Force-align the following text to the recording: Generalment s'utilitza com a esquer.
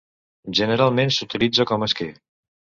Generalment 0.59 1.13
s'utilitza 1.19 1.69
com 1.73 1.85
a 1.89 1.93
esquer. 1.93 2.11